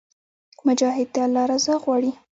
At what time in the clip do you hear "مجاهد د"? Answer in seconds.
0.67-1.17